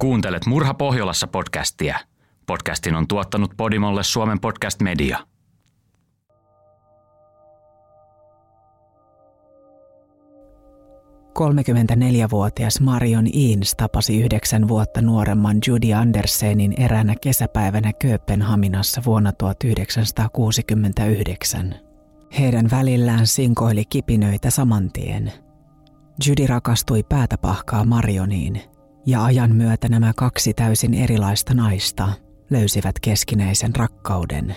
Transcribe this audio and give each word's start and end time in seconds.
Kuuntelet 0.00 0.46
Murha 0.46 0.74
Pohjolassa 0.74 1.26
podcastia. 1.26 1.98
Podcastin 2.46 2.94
on 2.94 3.08
tuottanut 3.08 3.50
Podimolle 3.56 4.02
Suomen 4.02 4.40
podcast 4.40 4.82
media. 4.82 5.18
Kolmekymmentäneljävuotias 11.32 12.80
Marion 12.80 13.26
Eanes 13.26 13.74
tapasi 13.76 14.20
yhdeksän 14.20 14.68
vuotta 14.68 15.02
nuoremman 15.02 15.56
Judy 15.66 15.92
Andersenin 15.92 16.80
eräänä 16.80 17.14
kesäpäivänä 17.20 17.92
Kööpenhaminassa 17.92 19.02
vuonna 19.06 19.32
1969. 19.32 21.74
Heidän 22.38 22.70
välillään 22.70 23.26
sinkoili 23.26 23.84
kipinöitä 23.84 24.50
samantien. 24.50 25.32
Judy 26.26 26.46
rakastui 26.46 27.02
päätäpahkaa 27.02 27.84
Marioniin, 27.84 28.62
ja 29.06 29.24
ajan 29.24 29.54
myötä 29.54 29.88
nämä 29.88 30.12
kaksi 30.16 30.54
täysin 30.54 30.94
erilaista 30.94 31.54
naista 31.54 32.08
löysivät 32.50 33.00
keskinäisen 33.00 33.76
rakkauden. 33.76 34.56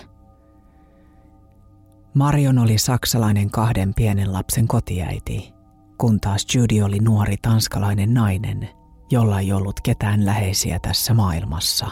Marion 2.14 2.58
oli 2.58 2.78
saksalainen 2.78 3.50
kahden 3.50 3.94
pienen 3.94 4.32
lapsen 4.32 4.68
kotiäiti, 4.68 5.52
kun 5.98 6.20
taas 6.20 6.46
Judy 6.54 6.82
oli 6.82 6.98
nuori 6.98 7.36
tanskalainen 7.42 8.14
nainen, 8.14 8.68
jolla 9.10 9.40
ei 9.40 9.52
ollut 9.52 9.80
ketään 9.80 10.26
läheisiä 10.26 10.78
tässä 10.78 11.14
maailmassa. 11.14 11.86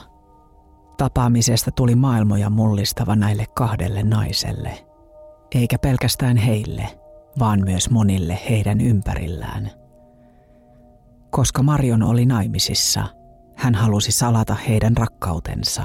Tapaamisesta 0.98 1.70
tuli 1.70 1.94
maailmoja 1.94 2.50
mullistava 2.50 3.16
näille 3.16 3.46
kahdelle 3.54 4.02
naiselle, 4.02 4.86
eikä 5.54 5.78
pelkästään 5.78 6.36
heille, 6.36 6.98
vaan 7.38 7.60
myös 7.64 7.90
monille 7.90 8.38
heidän 8.48 8.80
ympärillään– 8.80 9.70
koska 11.32 11.62
Marion 11.62 12.02
oli 12.02 12.26
naimisissa, 12.26 13.04
hän 13.56 13.74
halusi 13.74 14.12
salata 14.12 14.54
heidän 14.54 14.96
rakkautensa. 14.96 15.82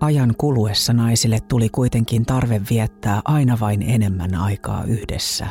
Ajan 0.00 0.34
kuluessa 0.38 0.92
naisille 0.92 1.38
tuli 1.48 1.68
kuitenkin 1.68 2.26
tarve 2.26 2.60
viettää 2.70 3.20
aina 3.24 3.56
vain 3.60 3.82
enemmän 3.82 4.34
aikaa 4.34 4.84
yhdessä. 4.84 5.46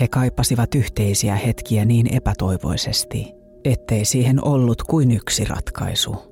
He 0.00 0.08
kaipasivat 0.08 0.74
yhteisiä 0.74 1.36
hetkiä 1.36 1.84
niin 1.84 2.14
epätoivoisesti, 2.14 3.32
ettei 3.64 4.04
siihen 4.04 4.44
ollut 4.44 4.82
kuin 4.82 5.10
yksi 5.10 5.44
ratkaisu– 5.44 6.16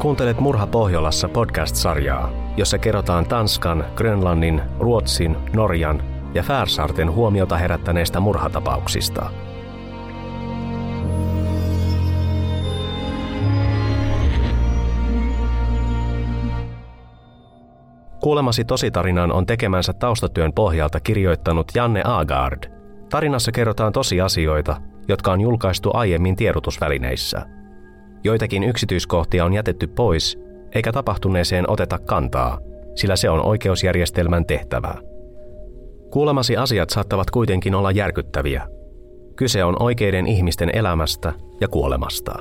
Kuuntelet 0.00 0.40
Murha 0.40 0.66
Pohjolassa 0.66 1.28
podcast-sarjaa, 1.28 2.30
jossa 2.56 2.78
kerrotaan 2.78 3.26
Tanskan, 3.26 3.84
Grönlannin, 3.94 4.62
Ruotsin, 4.78 5.36
Norjan 5.54 6.02
ja 6.34 6.42
Färsaarten 6.42 7.12
huomiota 7.12 7.56
herättäneistä 7.56 8.20
murhatapauksista. 8.20 9.30
Kuulemasi 18.20 18.64
tositarinan 18.64 19.32
on 19.32 19.46
tekemänsä 19.46 19.92
taustatyön 19.92 20.52
pohjalta 20.52 21.00
kirjoittanut 21.00 21.72
Janne 21.74 22.02
Agard. 22.04 22.72
Tarinassa 23.10 23.52
kerrotaan 23.52 23.92
tosiasioita, 23.92 24.76
jotka 25.08 25.32
on 25.32 25.40
julkaistu 25.40 25.90
aiemmin 25.94 26.36
tiedotusvälineissä– 26.36 27.46
Joitakin 28.24 28.64
yksityiskohtia 28.64 29.44
on 29.44 29.52
jätetty 29.52 29.86
pois, 29.86 30.38
eikä 30.74 30.92
tapahtuneeseen 30.92 31.70
oteta 31.70 31.98
kantaa, 31.98 32.58
sillä 32.94 33.16
se 33.16 33.30
on 33.30 33.46
oikeusjärjestelmän 33.46 34.46
tehtävä. 34.46 34.94
Kuulemasi 36.10 36.56
asiat 36.56 36.90
saattavat 36.90 37.30
kuitenkin 37.30 37.74
olla 37.74 37.90
järkyttäviä. 37.90 38.66
Kyse 39.36 39.64
on 39.64 39.82
oikeiden 39.82 40.26
ihmisten 40.26 40.70
elämästä 40.72 41.32
ja 41.60 41.68
kuolemasta. 41.68 42.38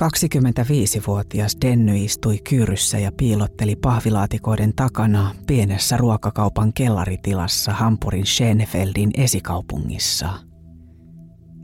25-vuotias 0.00 1.56
Denny 1.64 1.96
istui 1.96 2.38
kyyryssä 2.48 2.98
ja 2.98 3.12
piilotteli 3.12 3.76
pahvilaatikoiden 3.76 4.72
takana 4.76 5.34
pienessä 5.46 5.96
ruokakaupan 5.96 6.72
kellaritilassa 6.72 7.72
Hampurin 7.72 8.26
Schönefeldin 8.26 9.10
esikaupungissa. 9.16 10.28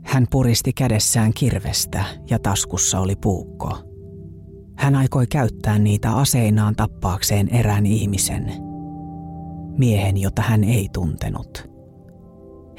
Hän 0.03 0.27
puristi 0.31 0.73
kädessään 0.73 1.33
kirvestä 1.33 2.05
ja 2.29 2.39
taskussa 2.39 2.99
oli 2.99 3.15
puukko. 3.15 3.77
Hän 4.77 4.95
aikoi 4.95 5.27
käyttää 5.27 5.79
niitä 5.79 6.11
aseinaan 6.11 6.75
tappaakseen 6.75 7.55
erään 7.55 7.85
ihmisen. 7.85 8.53
Miehen, 9.77 10.17
jota 10.17 10.41
hän 10.41 10.63
ei 10.63 10.89
tuntenut. 10.93 11.73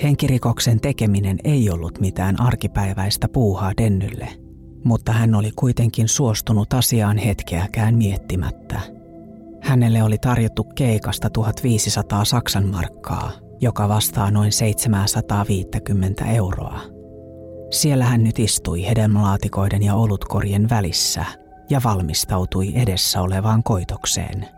Henkirikoksen 0.03 0.81
tekeminen 0.81 1.39
ei 1.45 1.71
ollut 1.71 2.01
mitään 2.01 2.41
arkipäiväistä 2.41 3.29
puuhaa 3.29 3.73
Dennylle– 3.77 4.29
mutta 4.85 5.13
hän 5.13 5.35
oli 5.35 5.51
kuitenkin 5.57 6.09
suostunut 6.09 6.73
asiaan 6.73 7.19
hetkeäkään 7.19 7.95
miettimättä. 7.95 8.81
Hänelle 9.61 10.03
oli 10.03 10.19
tarjottu 10.19 10.65
keikasta 10.65 11.31
1500 11.31 12.25
Saksan 12.25 12.69
markkaa, 12.69 13.31
joka 13.61 13.89
vastaa 13.89 14.31
noin 14.31 14.53
750 14.53 16.25
euroa. 16.25 16.81
Siellä 17.71 18.05
hän 18.05 18.25
nyt 18.25 18.39
istui 18.39 18.87
hedelmälaatikoiden 18.87 19.83
ja 19.83 19.95
olutkorien 19.95 20.71
välissä 20.71 21.25
ja 21.71 21.81
valmistautui 21.85 22.73
edessä 22.75 23.23
olevaan 23.23 23.63
koitokseen. 23.63 24.49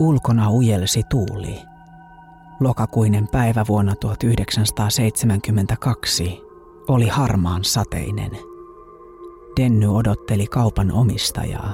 Ulkona 0.00 0.50
ujelsi 0.50 1.02
tuuli. 1.10 1.62
Lokakuinen 2.60 3.28
päivä 3.28 3.64
vuonna 3.68 3.94
1972 3.94 6.40
oli 6.88 7.08
harmaan 7.08 7.64
sateinen– 7.64 8.30
Denny 9.56 9.96
odotteli 9.96 10.46
kaupan 10.46 10.92
omistajaa, 10.92 11.72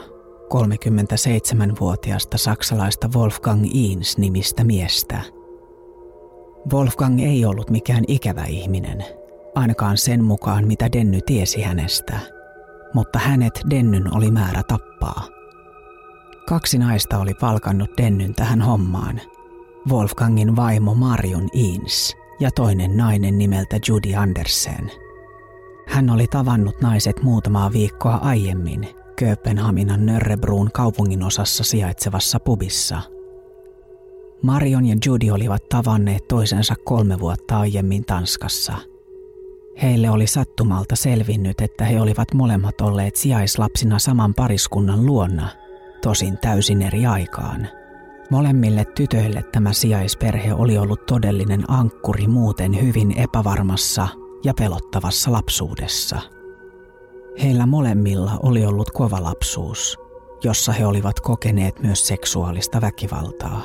37-vuotiasta 0.54 2.38
saksalaista 2.38 3.08
Wolfgang 3.16 3.64
Eanes 3.74 4.18
nimistä 4.18 4.64
miestä. 4.64 5.20
Wolfgang 6.72 7.20
ei 7.20 7.44
ollut 7.44 7.70
mikään 7.70 8.04
ikävä 8.08 8.44
ihminen, 8.44 9.04
ainakaan 9.54 9.96
sen 9.96 10.24
mukaan 10.24 10.66
mitä 10.66 10.92
Denny 10.92 11.20
tiesi 11.26 11.62
hänestä, 11.62 12.18
mutta 12.94 13.18
hänet 13.18 13.60
Dennyn 13.70 14.16
oli 14.16 14.30
määrä 14.30 14.62
tappaa. 14.68 15.28
Kaksi 16.48 16.78
naista 16.78 17.18
oli 17.18 17.34
palkannut 17.34 17.90
Dennyn 17.96 18.34
tähän 18.34 18.62
hommaan. 18.62 19.20
Wolfgangin 19.90 20.56
vaimo 20.56 20.94
Marion 20.94 21.48
Eanes 21.54 22.16
ja 22.40 22.50
toinen 22.50 22.96
nainen 22.96 23.38
nimeltä 23.38 23.78
Judy 23.88 24.14
Andersen– 24.14 24.90
hän 25.96 26.10
oli 26.10 26.26
tavannut 26.26 26.80
naiset 26.80 27.22
muutamaa 27.22 27.72
viikkoa 27.72 28.14
aiemmin 28.14 28.88
Kööpenhaminan 29.16 30.06
Nörrebruun 30.06 30.70
kaupungin 30.72 31.22
osassa 31.22 31.64
sijaitsevassa 31.64 32.40
pubissa. 32.40 33.02
Marion 34.42 34.86
ja 34.86 34.96
Judy 35.06 35.30
olivat 35.30 35.68
tavanneet 35.68 36.28
toisensa 36.28 36.74
kolme 36.84 37.20
vuotta 37.20 37.58
aiemmin 37.58 38.04
Tanskassa. 38.04 38.72
Heille 39.82 40.10
oli 40.10 40.26
sattumalta 40.26 40.96
selvinnyt, 40.96 41.60
että 41.60 41.84
he 41.84 42.00
olivat 42.00 42.34
molemmat 42.34 42.80
olleet 42.80 43.16
sijaislapsina 43.16 43.98
saman 43.98 44.34
pariskunnan 44.34 45.06
luonna, 45.06 45.48
tosin 46.02 46.38
täysin 46.38 46.82
eri 46.82 47.06
aikaan. 47.06 47.68
Molemmille 48.30 48.84
tytöille 48.84 49.44
tämä 49.52 49.72
sijaisperhe 49.72 50.54
oli 50.54 50.78
ollut 50.78 51.06
todellinen 51.06 51.70
ankkuri 51.70 52.26
muuten 52.26 52.82
hyvin 52.82 53.18
epävarmassa 53.18 54.08
ja 54.44 54.54
pelottavassa 54.54 55.32
lapsuudessa. 55.32 56.20
Heillä 57.42 57.66
molemmilla 57.66 58.32
oli 58.42 58.66
ollut 58.66 58.90
kova 58.90 59.22
lapsuus, 59.22 59.98
jossa 60.44 60.72
he 60.72 60.86
olivat 60.86 61.20
kokeneet 61.20 61.80
myös 61.80 62.06
seksuaalista 62.06 62.80
väkivaltaa. 62.80 63.62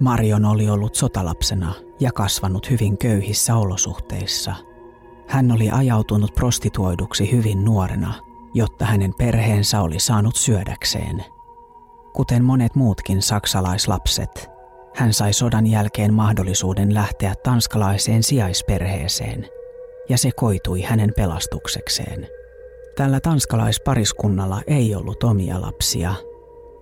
Marion 0.00 0.44
oli 0.44 0.70
ollut 0.70 0.94
sotalapsena 0.94 1.74
ja 2.00 2.12
kasvanut 2.12 2.70
hyvin 2.70 2.98
köyhissä 2.98 3.56
olosuhteissa. 3.56 4.54
Hän 5.28 5.52
oli 5.52 5.70
ajautunut 5.70 6.34
prostituoiduksi 6.34 7.32
hyvin 7.32 7.64
nuorena, 7.64 8.14
jotta 8.54 8.84
hänen 8.84 9.14
perheensä 9.18 9.80
oli 9.80 10.00
saanut 10.00 10.36
syödäkseen. 10.36 11.24
Kuten 12.12 12.44
monet 12.44 12.74
muutkin 12.74 13.22
saksalaislapset, 13.22 14.53
hän 14.94 15.12
sai 15.12 15.32
sodan 15.32 15.66
jälkeen 15.66 16.14
mahdollisuuden 16.14 16.94
lähteä 16.94 17.34
tanskalaiseen 17.42 18.22
sijaisperheeseen, 18.22 19.48
ja 20.08 20.18
se 20.18 20.30
koitui 20.36 20.82
hänen 20.82 21.12
pelastuksekseen. 21.16 22.28
Tällä 22.96 23.20
tanskalaispariskunnalla 23.20 24.62
ei 24.66 24.94
ollut 24.94 25.22
omia 25.22 25.60
lapsia, 25.60 26.14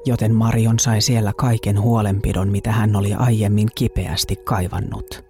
joten 0.06 0.34
Marion 0.34 0.78
sai 0.78 1.00
siellä 1.00 1.32
kaiken 1.36 1.80
huolenpidon, 1.80 2.48
mitä 2.48 2.72
hän 2.72 2.96
oli 2.96 3.14
aiemmin 3.14 3.68
kipeästi 3.74 4.36
kaivannut. 4.36 5.24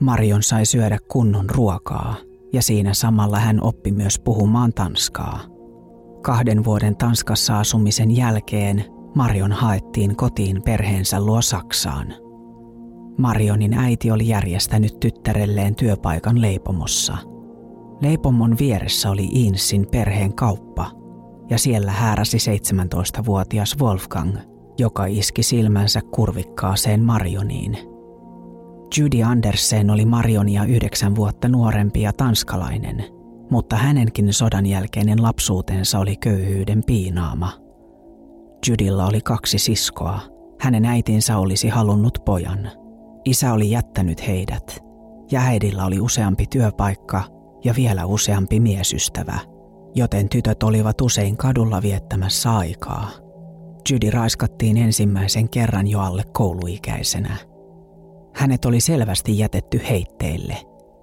Marion 0.00 0.42
sai 0.42 0.66
syödä 0.66 0.98
kunnon 1.08 1.50
ruokaa, 1.50 2.14
ja 2.52 2.62
siinä 2.62 2.94
samalla 2.94 3.38
hän 3.38 3.62
oppi 3.62 3.92
myös 3.92 4.18
puhumaan 4.18 4.72
tanskaa. 4.72 5.40
Kahden 6.22 6.64
vuoden 6.64 6.96
Tanskassa 6.96 7.60
asumisen 7.60 8.16
jälkeen 8.16 8.84
Marion 9.14 9.52
haettiin 9.52 10.16
kotiin 10.16 10.62
perheensä 10.62 11.20
luo 11.20 11.42
Saksaan. 11.42 12.14
Marionin 13.18 13.74
äiti 13.74 14.10
oli 14.10 14.28
järjestänyt 14.28 15.00
tyttärelleen 15.00 15.74
työpaikan 15.74 16.40
leipomossa. 16.40 17.16
Leipomon 18.00 18.56
vieressä 18.58 19.10
oli 19.10 19.28
Insin 19.32 19.86
perheen 19.90 20.34
kauppa, 20.34 20.90
ja 21.50 21.58
siellä 21.58 21.92
hääräsi 21.92 22.36
17-vuotias 22.36 23.76
Wolfgang, 23.80 24.36
joka 24.78 25.06
iski 25.06 25.42
silmänsä 25.42 26.00
kurvikkaaseen 26.14 27.04
Marioniin. 27.04 27.78
Judy 28.98 29.22
Andersen 29.22 29.90
oli 29.90 30.04
Marionia 30.04 30.64
yhdeksän 30.64 31.16
vuotta 31.16 31.48
nuorempi 31.48 32.02
ja 32.02 32.12
tanskalainen, 32.12 33.04
mutta 33.50 33.76
hänenkin 33.76 34.32
sodan 34.32 34.66
jälkeinen 34.66 35.22
lapsuutensa 35.22 35.98
oli 35.98 36.16
köyhyyden 36.16 36.82
piinaama. 36.86 37.52
Judilla 38.68 39.06
oli 39.06 39.20
kaksi 39.20 39.58
siskoa. 39.58 40.20
Hänen 40.60 40.84
äitinsä 40.84 41.38
olisi 41.38 41.68
halunnut 41.68 42.18
pojan. 42.24 42.70
Isä 43.24 43.52
oli 43.52 43.70
jättänyt 43.70 44.26
heidät, 44.26 44.84
ja 45.30 45.40
äidillä 45.40 45.84
oli 45.84 46.00
useampi 46.00 46.46
työpaikka 46.46 47.24
ja 47.64 47.74
vielä 47.76 48.06
useampi 48.06 48.60
miesystävä, 48.60 49.38
joten 49.94 50.28
tytöt 50.28 50.62
olivat 50.62 51.00
usein 51.00 51.36
kadulla 51.36 51.82
viettämässä 51.82 52.56
aikaa– 52.56 53.10
Judy 53.90 54.10
raiskattiin 54.10 54.76
ensimmäisen 54.76 55.48
kerran 55.48 55.86
jo 55.88 56.00
alle 56.00 56.22
kouluikäisenä. 56.32 57.36
Hänet 58.34 58.64
oli 58.64 58.80
selvästi 58.80 59.38
jätetty 59.38 59.80
heitteille, 59.90 60.56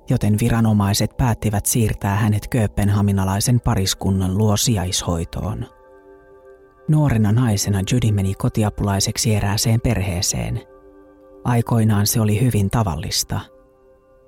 joten 0.10 0.36
viranomaiset 0.42 1.18
päättivät 1.18 1.66
siirtää 1.66 2.16
hänet 2.16 2.48
kööpenhaminalaisen 2.48 3.60
pariskunnan 3.60 4.38
luo 4.38 4.58
sijaishoitoon. 4.58 5.66
Nuorena 6.88 7.32
naisena 7.32 7.82
Judy 7.92 8.12
meni 8.12 8.34
kotiapulaiseksi 8.34 9.36
erääseen 9.36 9.82
perheeseen. 9.82 10.62
Aikoinaan 11.44 12.08
se 12.08 12.22
oli 12.22 12.42
hyvin 12.42 12.70
tavallista. 12.70 13.40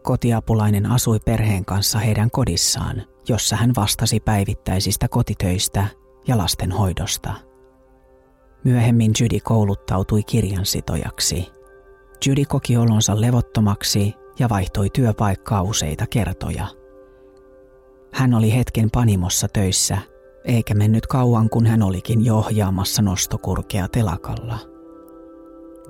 Kotiapulainen 0.03 0.85
asui 0.85 1.19
perheen 1.25 1.65
kanssa 1.65 1.99
heidän 1.99 2.31
kodissaan, 2.31 3.03
jossa 3.27 3.55
hän 3.55 3.71
vastasi 3.75 4.19
päivittäisistä 4.19 5.07
kotitöistä 5.07 5.87
ja 6.27 6.37
lastenhoidosta– 6.37 7.33
Myöhemmin 8.63 9.11
Judy 9.21 9.39
kouluttautui 9.43 10.23
kirjansitojaksi. 10.23 11.47
Judy 12.25 12.45
koki 12.45 12.77
olonsa 12.77 13.21
levottomaksi 13.21 14.13
ja 14.39 14.49
vaihtoi 14.49 14.89
työpaikkaa 14.89 15.61
useita 15.61 16.07
kertoja. 16.07 16.67
Hän 18.13 18.33
oli 18.33 18.55
hetken 18.55 18.91
panimossa 18.91 19.47
töissä, 19.47 19.97
eikä 20.49 20.73
mennyt 20.73 21.07
kauan 21.07 21.49
kun 21.49 21.65
hän 21.65 21.81
olikin 21.81 22.25
jo 22.25 22.37
ohjaamassa 22.37 23.01
nostokurkea 23.01 23.87
telakalla. 23.87 24.59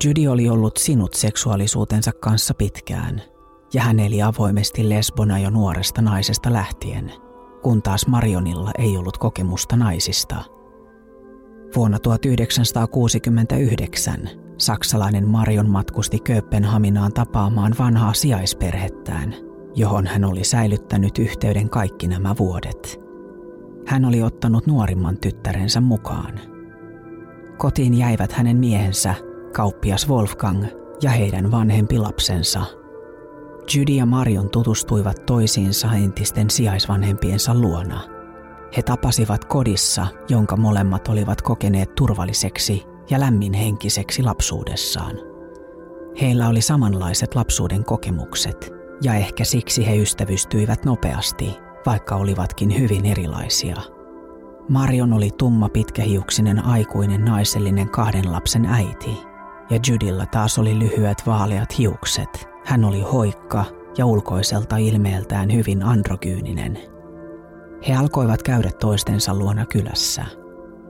Judy 0.04 0.28
oli 0.28 0.50
ollut 0.50 0.78
sinut 0.78 1.14
seksuaalisuutensa 1.14 2.12
kanssa 2.12 2.54
pitkään, 2.54 3.22
ja 3.74 3.82
hän 3.82 4.00
eli 4.00 4.22
avoimesti 4.22 4.90
lesbona 4.90 5.40
jo 5.40 5.50
nuoresta 5.50 6.02
naisesta 6.02 6.54
lähtien, 6.54 7.12
kun 7.64 7.82
taas 7.82 8.08
Marionilla 8.08 8.72
ei 8.78 8.98
ollut 8.98 9.18
kokemusta 9.18 9.76
naisista– 9.76 10.36
Vuonna 11.76 12.00
1969 12.00 14.30
saksalainen 14.58 15.28
Marion 15.28 15.70
matkusti 15.70 16.20
Kööpenhaminaan 16.20 17.14
tapaamaan 17.14 17.76
vanhaa 17.80 18.14
sijaisperhettään, 18.14 19.36
johon 19.76 20.08
hän 20.08 20.26
oli 20.26 20.44
säilyttänyt 20.44 21.18
yhteyden 21.18 21.70
kaikki 21.70 22.08
nämä 22.08 22.36
vuodet. 22.40 23.09
Hän 23.90 24.06
oli 24.06 24.24
ottanut 24.24 24.68
nuorimman 24.68 25.18
tyttärensä 25.18 25.82
mukaan. 25.82 26.40
Kotiin 27.58 27.98
jäivät 27.98 28.32
hänen 28.32 28.58
miehensä, 28.58 29.16
kauppias 29.54 30.10
Wolfgang 30.10 30.66
ja 31.02 31.10
heidän 31.10 31.52
vanhempi 31.52 31.98
lapsensa. 31.98 32.62
Judy 33.76 33.94
ja 33.94 34.06
Marion 34.06 34.50
tutustuivat 34.50 35.26
toisiinsa 35.26 35.94
entisten 35.94 36.50
sijaisvanhempiensa 36.50 37.56
luona– 37.56 38.02
he 38.78 38.82
tapasivat 38.82 39.46
kodissa, 39.46 40.08
jonka 40.30 40.58
molemmat 40.58 41.08
olivat 41.08 41.42
kokeneet 41.42 41.96
turvalliseksi 41.96 42.84
ja 43.10 43.20
lämminhenkiseksi 43.20 44.24
lapsuudessaan. 44.24 45.16
Heillä 46.22 46.48
oli 46.48 46.62
samanlaiset 46.62 47.36
lapsuuden 47.36 47.84
kokemukset, 47.84 48.74
ja 49.02 49.16
ehkä 49.16 49.44
siksi 49.44 49.88
he 49.88 49.98
ystävystyivät 49.98 50.86
nopeasti, 50.86 51.58
vaikka 51.86 52.16
olivatkin 52.16 52.80
hyvin 52.80 53.06
erilaisia. 53.06 53.76
Marion 54.70 55.14
oli 55.14 55.30
tumma 55.38 55.70
pitkähiuksinen 55.70 56.66
aikuinen 56.66 57.26
naisellinen 57.26 57.90
kahden 57.90 58.32
lapsen 58.32 58.66
äiti, 58.66 59.18
ja 59.70 59.80
Judilla 59.88 60.26
taas 60.26 60.60
oli 60.60 60.80
lyhyet 60.80 61.24
vaaleat 61.28 61.78
hiukset. 61.78 62.50
Hän 62.66 62.86
oli 62.86 63.02
hoikka 63.02 63.66
ja 63.98 64.06
ulkoiselta 64.06 64.78
ilmeeltään 64.78 65.54
hyvin 65.54 65.84
androgyyninen– 65.84 66.80
he 67.88 67.96
alkoivat 67.96 68.44
käydä 68.44 68.72
toistensa 68.72 69.34
luona 69.34 69.66
kylässä. 69.66 70.26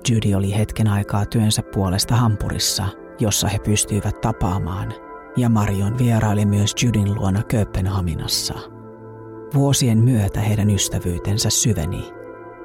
Judy 0.09 0.33
oli 0.33 0.55
hetken 0.57 0.87
aikaa 0.87 1.25
työnsä 1.25 1.63
puolesta 1.73 2.15
Hampurissa, 2.15 2.85
jossa 3.19 3.47
he 3.47 3.59
pystyivät 3.59 4.21
tapaamaan, 4.21 4.93
ja 5.37 5.49
Marion 5.49 5.97
vieraili 5.97 6.45
myös 6.45 6.75
Judin 6.83 7.15
luona 7.15 7.43
Kööpenhaminassa. 7.43 8.78
Vuosien 9.53 9.97
myötä 9.97 10.39
heidän 10.39 10.69
ystävyytensä 10.69 11.49
syveni. 11.49 12.11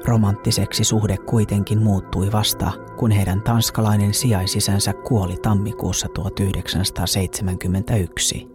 Romanttiseksi 0.04 0.84
suhde 0.84 1.16
kuitenkin 1.16 1.82
muuttui 1.82 2.32
vasta, 2.32 2.72
kun 2.98 3.10
heidän 3.10 3.42
tanskalainen 3.42 4.14
sijaisisänsä 4.14 4.92
kuoli 4.92 5.36
tammikuussa 5.36 6.08
1971. 6.08 8.48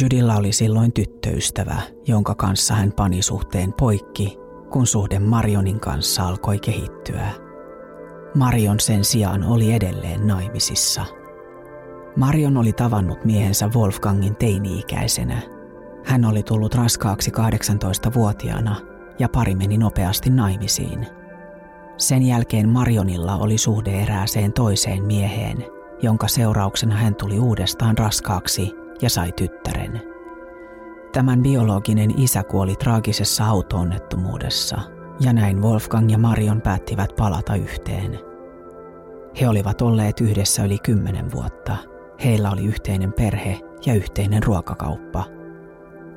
Judilla 0.00 0.36
oli 0.36 0.52
silloin 0.52 0.92
tyttöystävä, 0.92 1.82
jonka 2.06 2.34
kanssa 2.34 2.74
hän 2.74 2.92
pani 2.92 3.22
suhteen 3.22 3.72
poikki 3.72 4.40
kun 4.70 4.86
suhde 4.86 5.18
Marionin 5.18 5.80
kanssa 5.80 6.28
alkoi 6.28 6.58
kehittyä. 6.58 7.28
Marion 8.34 8.80
sen 8.80 9.04
sijaan 9.04 9.44
oli 9.44 9.72
edelleen 9.72 10.26
naimisissa. 10.26 11.04
Marion 12.16 12.56
oli 12.56 12.72
tavannut 12.72 13.24
miehensä 13.24 13.70
Wolfgangin 13.74 14.36
teini-ikäisenä. 14.36 15.59
Hän 16.04 16.24
oli 16.24 16.42
tullut 16.42 16.74
raskaaksi 16.74 17.30
18-vuotiaana 17.30 18.76
ja 19.18 19.28
pari 19.28 19.54
meni 19.54 19.78
nopeasti 19.78 20.30
naimisiin. 20.30 21.06
Sen 21.96 22.22
jälkeen 22.22 22.68
Marionilla 22.68 23.36
oli 23.36 23.58
suhde 23.58 23.90
erääseen 23.90 24.52
toiseen 24.52 25.04
mieheen, 25.04 25.64
jonka 26.02 26.28
seurauksena 26.28 26.96
hän 26.96 27.14
tuli 27.14 27.38
uudestaan 27.38 27.98
raskaaksi 27.98 28.72
ja 29.02 29.10
sai 29.10 29.32
tyttären– 29.32 30.02
Tämän 31.12 31.42
biologinen 31.42 32.20
isä 32.20 32.42
kuoli 32.42 32.76
traagisessa 32.76 33.46
autoonnettomuudessa, 33.46 34.78
ja 35.20 35.32
näin 35.32 35.62
Wolfgang 35.62 36.10
ja 36.10 36.18
Marion 36.18 36.60
päättivät 36.60 37.16
palata 37.16 37.54
yhteen. 37.54 38.18
He 39.40 39.48
olivat 39.48 39.82
olleet 39.82 40.20
yhdessä 40.20 40.64
yli 40.64 40.78
kymmenen 40.78 41.32
vuotta. 41.32 41.76
Heillä 42.24 42.50
oli 42.50 42.64
yhteinen 42.64 43.12
perhe 43.12 43.60
ja 43.86 43.94
yhteinen 43.94 44.42
ruokakauppa. 44.42 45.24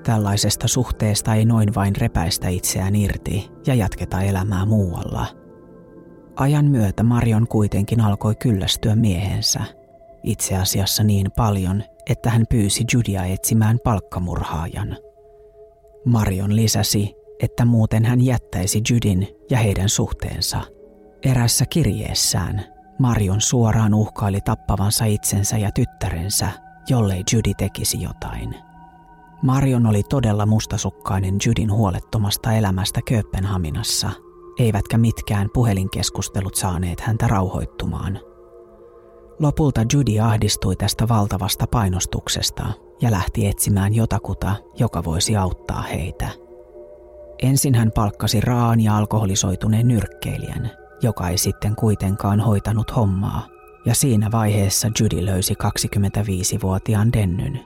Tällaisesta 0.03 0.67
suhteesta 0.67 1.33
ei 1.33 1.45
noin 1.45 1.75
vain 1.75 1.95
repäistä 1.95 2.47
itseään 2.49 2.95
irti 2.95 3.51
ja 3.67 3.75
jatketa 3.75 4.21
elämää 4.21 4.65
muualla. 4.65 5.25
Ajan 6.35 6.65
myötä 6.65 7.03
Marion 7.03 7.47
kuitenkin 7.47 8.01
alkoi 8.01 8.35
kyllästyä 8.35 8.95
miehensä. 8.95 9.59
Itse 10.23 10.57
asiassa 10.57 11.03
niin 11.03 11.31
paljon, 11.37 11.83
että 12.09 12.29
hän 12.29 12.45
pyysi 12.49 12.83
Judia 12.93 13.25
etsimään 13.25 13.79
palkkamurhaajan. 13.83 14.97
Marion 16.05 16.55
lisäsi, 16.55 17.15
että 17.39 17.65
muuten 17.65 18.05
hän 18.05 18.21
jättäisi 18.25 18.81
Judin 18.89 19.27
ja 19.49 19.57
heidän 19.57 19.89
suhteensa. 19.89 20.61
Erässä 21.23 21.65
kirjeessään 21.65 22.65
Marion 22.99 23.41
suoraan 23.41 23.93
uhkaili 23.93 24.41
tappavansa 24.41 25.05
itsensä 25.05 25.57
ja 25.57 25.71
tyttärensä, 25.71 26.49
jollei 26.89 27.23
Judy 27.33 27.51
tekisi 27.57 28.01
jotain. 28.01 28.55
Marion 29.43 29.85
oli 29.85 30.03
todella 30.03 30.45
mustasukkainen 30.45 31.35
Judin 31.45 31.71
huolettomasta 31.71 32.53
elämästä 32.53 32.99
Kööpenhaminassa, 33.05 34.09
eivätkä 34.59 34.97
mitkään 34.97 35.49
puhelinkeskustelut 35.53 36.55
saaneet 36.55 36.99
häntä 36.99 37.27
rauhoittumaan– 37.27 38.19
Lopulta 39.39 39.81
Judy 39.93 40.19
ahdistui 40.19 40.75
tästä 40.75 41.07
valtavasta 41.07 41.65
painostuksesta 41.71 42.65
ja 43.01 43.11
lähti 43.11 43.47
etsimään 43.47 43.93
jotakuta, 43.93 44.55
joka 44.79 45.03
voisi 45.03 45.35
auttaa 45.35 45.81
heitä. 45.81 46.29
Ensin 47.41 47.75
hän 47.75 47.91
palkkasi 47.91 48.41
raan 48.41 48.81
ja 48.81 48.97
alkoholisoituneen 48.97 49.87
nyrkkeilijän, 49.87 50.71
joka 51.01 51.29
ei 51.29 51.37
sitten 51.37 51.75
kuitenkaan 51.75 52.39
hoitanut 52.39 52.95
hommaa, 52.95 53.47
ja 53.85 53.95
siinä 53.95 54.31
vaiheessa 54.31 54.89
Judy 54.99 55.25
löysi 55.25 55.53
25-vuotiaan 55.53 57.13
Dennyn. 57.13 57.59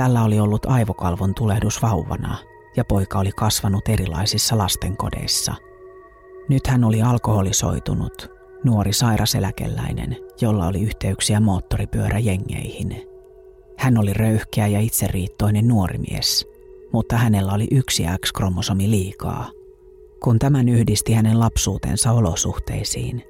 Tällä 0.00 0.22
oli 0.22 0.40
ollut 0.40 0.66
aivokalvon 0.66 1.34
tulehdus 1.34 1.82
vauvana, 1.82 2.36
ja 2.76 2.84
poika 2.84 3.18
oli 3.18 3.30
kasvanut 3.36 3.88
erilaisissa 3.88 4.58
lastenkodeissa. 4.58 5.54
Nyt 6.48 6.66
hän 6.66 6.84
oli 6.84 7.02
alkoholisoitunut, 7.02 8.30
nuori 8.64 8.92
sairaseläkeläinen, 8.92 10.16
jolla 10.40 10.66
oli 10.66 10.82
yhteyksiä 10.82 11.40
moottoripyöräjengeihin. 11.40 13.02
Hän 13.78 13.98
oli 13.98 14.12
röyhkeä 14.12 14.66
ja 14.66 14.80
itseriittoinen 14.80 15.68
nuori 15.68 15.98
mies, 15.98 16.46
mutta 16.92 17.16
hänellä 17.16 17.52
oli 17.52 17.68
yksi 17.70 18.04
X-kromosomi 18.26 18.90
liikaa. 18.90 19.50
Kun 20.22 20.38
tämän 20.38 20.68
yhdisti 20.68 21.12
hänen 21.12 21.40
lapsuutensa 21.40 22.12
olosuhteisiin, 22.12 23.24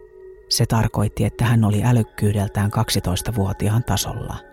se 0.48 0.66
tarkoitti, 0.66 1.24
että 1.24 1.44
hän 1.44 1.64
oli 1.64 1.82
älykkyydeltään 1.84 2.70
12-vuotiaan 2.72 3.84
tasolla. 3.84 4.50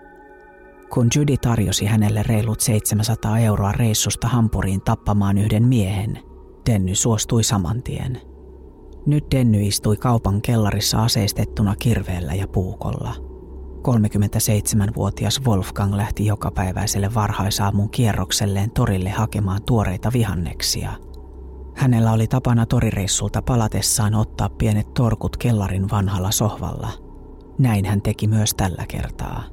Kun 0.94 1.08
Judy 1.16 1.38
tarjosi 1.38 1.86
hänelle 1.86 2.24
reilut 2.24 2.60
700 2.60 3.40
euroa 3.40 3.72
reissusta 3.72 4.28
Hampuriin 4.28 4.82
tappamaan 4.82 5.38
yhden 5.38 5.68
miehen, 5.68 6.20
Denny 6.66 6.96
suostui 6.96 7.44
saman 7.44 7.84
tien. 7.84 8.22
Nyt 9.06 9.26
Denny 9.32 9.68
istui 9.68 9.98
kaupan 9.98 10.42
kellarissa 10.42 11.04
aseistettuna 11.04 11.76
kirveellä 11.80 12.34
ja 12.34 12.48
puukolla. 12.48 13.14
37-vuotias 13.78 15.42
Wolfgang 15.46 15.94
lähti 15.94 16.26
jokapäiväiselle 16.26 17.14
varhaisaamun 17.14 17.90
kierrokselleen 17.90 18.72
torille 18.72 19.10
hakemaan 19.10 19.64
tuoreita 19.64 20.12
vihanneksia– 20.14 20.92
Hänellä 21.78 22.12
oli 22.12 22.28
tapana 22.28 22.66
torireissulta 22.66 23.42
palatessaan 23.42 24.16
ottaa 24.16 24.50
pienet 24.50 24.94
torkut 24.94 25.38
kellarin 25.38 25.90
vanhalla 25.90 26.32
sohvalla. 26.32 26.90
Näin 27.58 27.86
hän 27.86 28.02
teki 28.02 28.28
myös 28.28 28.54
tällä 28.54 28.86
kertaa. 28.88 29.44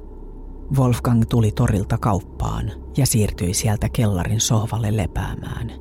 Wolfgang 0.73 1.23
tuli 1.29 1.51
torilta 1.51 1.97
kauppaan 1.97 2.71
ja 2.97 3.05
siirtyi 3.05 3.53
sieltä 3.53 3.89
kellarin 3.89 4.41
sohvalle 4.41 4.97
lepäämään. 4.97 5.71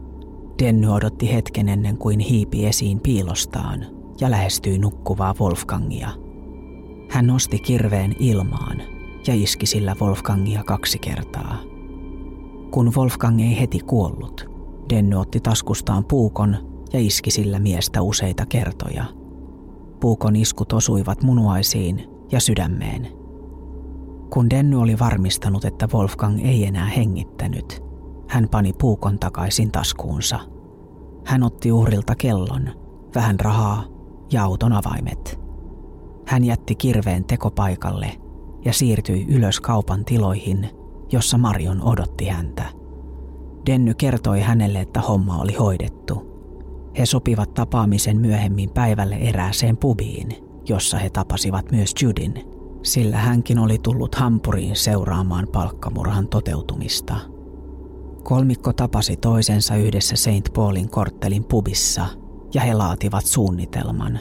Denny 0.62 0.88
odotti 0.88 1.32
hetken 1.32 1.68
ennen 1.68 1.98
kuin 1.98 2.20
hiipi 2.20 2.66
esiin 2.66 3.00
piilostaan 3.00 3.86
ja 4.20 4.30
lähestyi 4.30 4.78
nukkuvaa 4.78 5.34
Wolfgangia. 5.40 6.08
Hän 7.10 7.26
nosti 7.26 7.58
kirveen 7.58 8.16
ilmaan 8.18 8.82
ja 9.26 9.34
iski 9.34 9.66
sillä 9.66 9.96
Wolfgangia 10.00 10.64
kaksi 10.64 10.98
kertaa. 10.98 11.58
Kun 12.70 12.92
Wolfgang 12.96 13.40
ei 13.40 13.60
heti 13.60 13.78
kuollut, 13.78 14.50
Denny 14.90 15.16
otti 15.16 15.40
taskustaan 15.40 16.04
puukon 16.04 16.56
ja 16.92 17.00
iski 17.00 17.30
sillä 17.30 17.58
miestä 17.58 18.02
useita 18.02 18.46
kertoja. 18.46 19.04
Puukon 20.00 20.36
iskut 20.36 20.72
osuivat 20.72 21.22
munuaisiin 21.22 22.04
ja 22.32 22.40
sydämeen. 22.40 23.23
Kun 24.30 24.50
Denny 24.50 24.80
oli 24.80 24.98
varmistanut, 24.98 25.64
että 25.64 25.88
Wolfgang 25.94 26.40
ei 26.44 26.64
enää 26.64 26.86
hengittänyt, 26.86 27.82
hän 28.28 28.48
pani 28.50 28.72
puukon 28.72 29.18
takaisin 29.18 29.70
taskuunsa. 29.70 30.40
Hän 31.24 31.42
otti 31.42 31.72
uhrilta 31.72 32.14
kellon, 32.14 32.68
vähän 33.14 33.40
rahaa 33.40 33.84
ja 34.32 34.44
auton 34.44 34.72
avaimet. 34.72 35.40
Hän 36.26 36.44
jätti 36.44 36.74
kirveen 36.74 37.24
tekopaikalle 37.24 38.12
ja 38.64 38.72
siirtyi 38.72 39.26
ylös 39.28 39.60
kaupan 39.60 40.04
tiloihin, 40.04 40.68
jossa 41.12 41.38
Marion 41.38 41.82
odotti 41.82 42.28
häntä. 42.28 42.64
Denny 43.66 43.94
kertoi 43.94 44.40
hänelle, 44.40 44.80
että 44.80 45.00
homma 45.00 45.38
oli 45.38 45.54
hoidettu. 45.54 46.34
He 46.98 47.06
sopivat 47.06 47.54
tapaamisen 47.54 48.20
myöhemmin 48.20 48.70
päivälle 48.70 49.14
erääseen 49.14 49.76
pubiin, 49.76 50.28
jossa 50.68 50.98
he 50.98 51.10
tapasivat 51.10 51.70
myös 51.72 51.94
Judin, 52.02 52.53
sillä 52.84 53.16
hänkin 53.16 53.58
oli 53.58 53.78
tullut 53.78 54.14
Hampuriin 54.14 54.76
seuraamaan 54.76 55.48
palkkamurhan 55.52 56.28
toteutumista. 56.28 57.16
Kolmikko 58.22 58.72
tapasi 58.72 59.16
toisensa 59.16 59.76
yhdessä 59.76 60.16
St. 60.16 60.52
Paulin 60.54 60.90
korttelin 60.90 61.44
pubissa 61.44 62.06
ja 62.54 62.60
he 62.60 62.74
laativat 62.74 63.24
suunnitelman. 63.24 64.18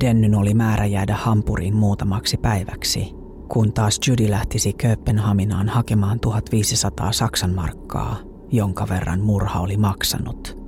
Dennyn 0.00 0.34
oli 0.34 0.54
määrä 0.54 0.86
jäädä 0.86 1.16
Hampuriin 1.16 1.76
muutamaksi 1.76 2.36
päiväksi, 2.36 3.14
kun 3.48 3.72
taas 3.72 4.00
Judy 4.08 4.30
lähtisi 4.30 4.72
Kööpenhaminaan 4.72 5.68
hakemaan 5.68 6.20
1500 6.20 7.12
Saksan 7.12 7.54
markkaa– 7.54 8.16
jonka 8.52 8.88
verran 8.88 9.20
murha 9.20 9.60
oli 9.60 9.76
maksanut. 9.76 10.58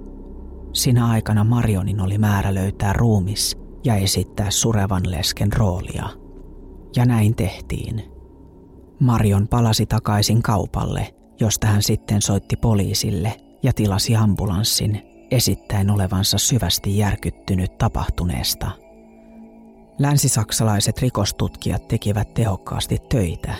Sinä 0.72 1.06
aikana 1.06 1.44
Marionin 1.44 2.00
oli 2.00 2.18
määrä 2.18 2.54
löytää 2.54 2.92
ruumis 2.92 3.56
ja 3.84 3.94
esittää 3.94 4.50
surevan 4.50 5.10
lesken 5.10 5.52
roolia. 5.52 6.08
Ja 6.96 7.04
näin 7.04 7.34
tehtiin. 7.34 8.04
Marion 9.00 9.48
palasi 9.48 9.86
takaisin 9.86 10.42
kaupalle, 10.42 11.14
josta 11.40 11.66
hän 11.66 11.82
sitten 11.82 12.22
soitti 12.22 12.56
poliisille 12.56 13.36
ja 13.62 13.72
tilasi 13.72 14.16
ambulanssin 14.16 15.02
esittäen 15.30 15.90
olevansa 15.90 16.38
syvästi 16.38 16.98
järkyttynyt 16.98 17.78
tapahtuneesta. 17.78 18.70
Länsisaksalaiset 19.98 20.98
rikostutkijat 20.98 21.88
tekivät 21.88 22.34
tehokkaasti 22.34 22.98
töitä, 23.08 23.54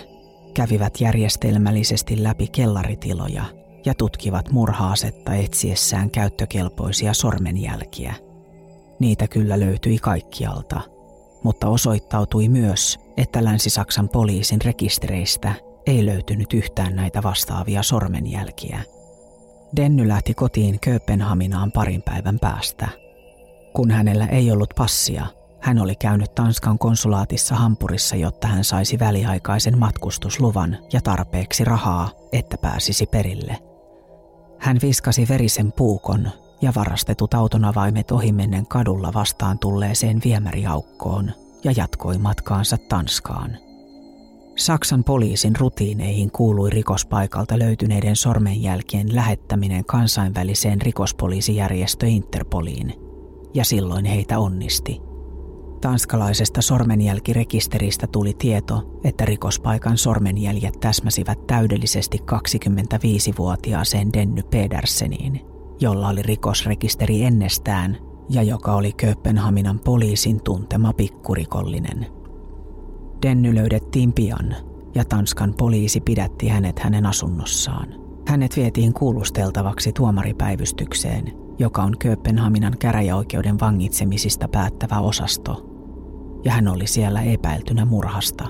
kävivät 0.53 1.01
järjestelmällisesti 1.01 2.23
läpi 2.23 2.47
kellaritiloja– 2.47 3.45
ja 3.85 3.93
tutkivat 3.93 4.51
murhaasetta 4.51 5.33
etsiessään 5.33 6.11
käyttökelpoisia 6.11 7.13
sormenjälkiä. 7.13 8.13
Niitä 8.99 9.27
kyllä 9.27 9.59
löytyi 9.59 9.97
kaikkialta, 9.97 10.81
mutta 11.43 11.67
osoittautui 11.67 12.49
myös, 12.49 12.99
että 13.17 13.43
Länsi-Saksan 13.43 14.09
poliisin 14.09 14.61
rekistereistä 14.61 15.53
ei 15.85 16.05
löytynyt 16.05 16.53
yhtään 16.53 16.95
näitä 16.95 17.23
vastaavia 17.23 17.83
sormenjälkiä. 17.83 18.79
Denny 19.75 20.07
lähti 20.07 20.33
kotiin 20.33 20.79
Kööpenhaminaan 20.79 21.71
parin 21.71 22.01
päivän 22.01 22.39
päästä. 22.39 22.87
Kun 23.73 23.91
hänellä 23.91 24.25
ei 24.25 24.51
ollut 24.51 24.73
passia, 24.77 25.25
hän 25.59 25.79
oli 25.79 25.95
käynyt 25.95 26.35
Tanskan 26.35 26.79
konsulaatissa 26.79 27.55
Hampurissa, 27.55 28.15
jotta 28.15 28.47
hän 28.47 28.63
saisi 28.63 28.99
väliaikaisen 28.99 29.79
matkustusluvan 29.79 30.77
ja 30.93 31.01
tarpeeksi 31.01 31.63
rahaa, 31.63 32.09
että 32.31 32.57
pääsisi 32.57 33.05
perille– 33.05 33.57
hän 34.63 34.77
viskasi 34.81 35.25
verisen 35.29 35.71
puukon 35.71 36.29
ja 36.61 36.73
varastetut 36.75 37.33
autonavaimet 37.33 38.11
ohimennen 38.11 38.67
kadulla 38.67 39.13
vastaan 39.13 39.59
tulleeseen 39.59 40.21
viemäriaukkoon 40.23 41.31
ja 41.63 41.73
jatkoi 41.77 42.17
matkaansa 42.17 42.77
Tanskaan. 42.89 43.57
Saksan 44.55 45.03
poliisin 45.03 45.55
rutiineihin 45.55 46.31
kuului 46.31 46.69
rikospaikalta 46.69 47.59
löytyneiden 47.59 48.15
sormenjälkien 48.15 49.15
lähettäminen 49.15 49.85
kansainväliseen 49.85 50.81
rikospoliisijärjestö 50.81 52.07
Interpoliin, 52.07 52.93
ja 53.53 53.65
silloin 53.65 54.05
heitä 54.05 54.39
onnisti. 54.39 55.01
Tanskalaisesta 55.81 56.61
sormenjälkirekisteristä 56.61 58.07
tuli 58.07 58.33
tieto, 58.33 58.99
että 59.03 59.25
rikospaikan 59.25 59.97
sormenjäljet 59.97 60.79
täsmäsivät 60.79 61.47
täydellisesti 61.47 62.17
25-vuotiaaseen 62.31 64.13
Denny 64.13 64.41
Pederseniin, 64.43 65.41
jolla 65.79 66.09
oli 66.09 66.21
rikosrekisteri 66.21 67.23
ennestään 67.23 67.97
ja 68.29 68.43
joka 68.43 68.75
oli 68.75 68.93
Kööpenhaminan 68.93 69.79
poliisin 69.79 70.43
tuntema 70.43 70.93
pikkurikollinen. 70.93 72.05
Denny 73.21 73.55
löydettiin 73.55 74.13
pian 74.13 74.55
ja 74.95 75.05
Tanskan 75.05 75.53
poliisi 75.57 76.01
pidätti 76.01 76.47
hänet 76.47 76.79
hänen 76.79 77.05
asunnossaan. 77.05 77.87
Hänet 78.27 78.57
vietiin 78.57 78.93
kuulusteltavaksi 78.93 79.93
tuomaripäivystykseen, 79.93 81.33
joka 81.59 81.83
on 81.83 81.97
Kööpenhaminan 81.99 82.77
käräjäoikeuden 82.79 83.59
vangitsemisista 83.59 84.47
päättävä 84.47 84.99
osasto– 84.99 85.63
ja 86.43 86.51
hän 86.51 86.67
oli 86.67 86.87
siellä 86.87 87.21
epäiltynä 87.21 87.85
murhasta. 87.85 88.47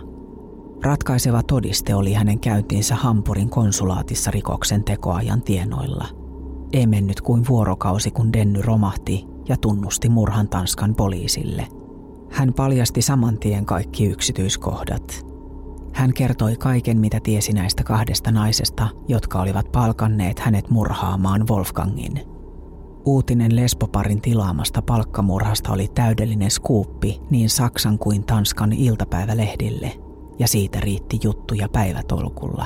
Ratkaiseva 0.84 1.44
todiste 1.44 1.96
oli 1.96 2.14
hänen 2.14 2.40
käyntiinsä 2.40 2.96
Hampurin 2.96 3.50
konsulaatissa 3.50 4.32
rikoksen 4.32 4.84
tekoajan 4.84 5.42
tienoilla. 5.42 6.08
Ei 6.74 6.88
mennyt 6.88 7.22
kuin 7.22 7.48
vuorokausi, 7.50 8.12
kun 8.12 8.34
Denny 8.34 8.62
romahti 8.62 9.26
ja 9.50 9.58
tunnusti 9.58 10.10
murhan 10.10 10.50
Tanskan 10.50 10.96
poliisille. 10.96 11.68
Hän 12.30 12.54
paljasti 12.54 13.02
saman 13.02 13.40
tien 13.40 13.66
kaikki 13.66 14.06
yksityiskohdat. 14.06 15.26
Hän 15.94 16.14
kertoi 16.14 16.56
kaiken, 16.56 17.00
mitä 17.00 17.20
tiesi 17.24 17.54
näistä 17.54 17.84
kahdesta 17.84 18.32
naisesta, 18.32 18.88
jotka 19.08 19.42
olivat 19.42 19.72
palkanneet 19.72 20.40
hänet 20.40 20.70
murhaamaan 20.70 21.48
Wolfgangin– 21.48 22.20
Uutinen 23.06 23.56
lesboparin 23.56 24.22
tilaamasta 24.22 24.82
palkkamurhasta 24.82 25.72
oli 25.72 25.88
täydellinen 25.96 26.52
skuuppi 26.52 27.22
niin 27.30 27.50
Saksan 27.50 28.00
kuin 28.00 28.26
Tanskan 28.26 28.74
iltapäivälehdille, 28.74 29.92
ja 30.40 30.48
siitä 30.48 30.80
riitti 30.80 31.20
juttuja 31.24 31.70
päivätolkulla. 31.70 32.66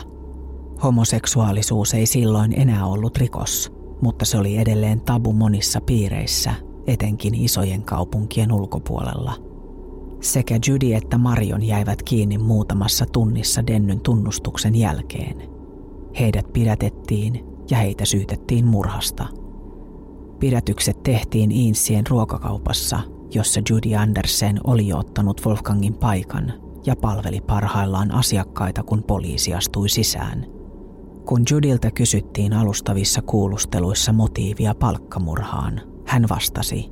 Homoseksuaalisuus 0.84 1.94
ei 1.94 2.06
silloin 2.06 2.54
enää 2.60 2.86
ollut 2.86 3.18
rikos, 3.18 3.74
mutta 4.02 4.26
se 4.26 4.38
oli 4.38 4.58
edelleen 4.58 5.02
tabu 5.02 5.34
monissa 5.34 5.82
piireissä, 5.82 6.54
etenkin 6.88 7.36
isojen 7.36 7.84
kaupunkien 7.84 8.52
ulkopuolella. 8.52 9.34
Sekä 10.22 10.60
Judy 10.68 10.94
että 10.94 11.18
Marion 11.18 11.64
jäivät 11.64 12.04
kiinni 12.04 12.38
muutamassa 12.38 13.06
tunnissa 13.06 13.68
Dennyn 13.68 14.00
tunnustuksen 14.00 14.76
jälkeen. 14.76 15.50
Heidät 16.20 16.54
pidätettiin 16.54 17.46
ja 17.70 17.78
heitä 17.78 18.06
syytettiin 18.06 18.66
murhasta– 18.66 19.28
Pidätykset 20.40 21.04
tehtiin 21.04 21.52
Insien 21.52 22.08
ruokakaupassa, 22.08 23.00
jossa 23.34 23.62
Judy 23.70 23.96
Andersen 23.96 24.60
oli 24.64 24.94
ottanut 24.94 25.42
Wolfgangin 25.46 25.94
paikan 25.94 26.54
ja 26.86 26.96
palveli 26.96 27.42
parhaillaan 27.42 28.12
asiakkaita, 28.12 28.84
kun 28.84 29.04
poliisi 29.04 29.54
astui 29.54 29.90
sisään. 29.90 30.46
Kun 31.26 31.44
Judilta 31.52 31.92
kysyttiin 31.92 32.54
alustavissa 32.54 33.22
kuulusteluissa 33.22 34.14
motiivia 34.14 34.76
palkkamurhaan, 34.76 35.82
hän 36.08 36.26
vastasi, 36.30 36.90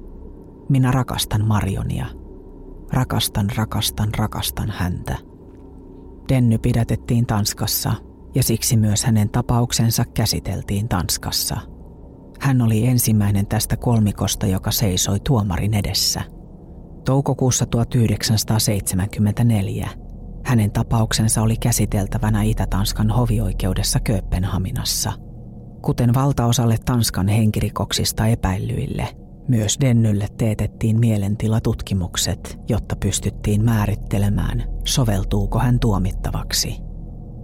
minä 0.69 0.91
rakastan 0.91 1.48
Marionia. 1.48 2.05
Rakastan, 2.93 3.50
rakastan, 3.57 4.10
rakastan 4.17 4.69
häntä. 4.69 5.17
Denny 6.29 6.57
pidätettiin 6.57 7.25
Tanskassa 7.25 7.93
ja 8.36 8.43
siksi 8.43 8.77
myös 8.77 9.03
hänen 9.03 9.29
tapauksensa 9.29 10.05
käsiteltiin 10.13 10.89
Tanskassa. 10.89 11.57
Hän 12.39 12.62
oli 12.62 12.86
ensimmäinen 12.86 13.48
tästä 13.48 13.77
kolmikosta, 13.77 14.48
joka 14.48 14.72
seisoi 14.72 15.19
tuomarin 15.19 15.74
edessä. 15.74 16.22
Toukokuussa 17.05 17.65
1974 17.65 19.89
hänen 20.45 20.72
tapauksensa 20.72 21.41
oli 21.41 21.57
käsiteltävänä 21.57 22.43
Itä-Tanskan 22.43 23.12
hovioikeudessa 23.12 24.00
Kööpenhaminassa. 24.00 25.13
Kuten 25.86 26.13
valtaosalle 26.13 26.75
Tanskan 26.86 27.27
henkirikoksista 27.27 28.27
epäillyille, 28.27 29.08
myös 29.48 29.77
Dennylle 29.82 30.27
teetettiin 30.38 31.00
mielentilatutkimukset, 31.00 32.60
jotta 32.70 32.96
pystyttiin 32.96 33.65
määrittelemään, 33.65 34.63
soveltuuko 34.86 35.60
hän 35.60 35.80
tuomittavaksi. 35.80 36.77